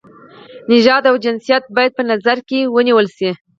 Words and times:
نژاد 0.71 1.03
او 1.09 1.15
جنسیت 1.23 1.63
باید 1.75 1.91
په 1.97 2.03
نظر 2.11 2.37
کې 2.47 2.59
ونه 2.73 2.83
نیول 2.87 3.07
شي. 3.17 3.29